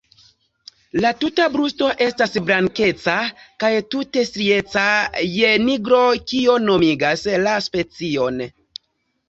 [1.03, 3.15] La tuta brusto estas blankeca
[3.65, 4.87] kaj tute strieca
[5.35, 6.03] je nigro,
[6.35, 8.45] kio nomigas la specion.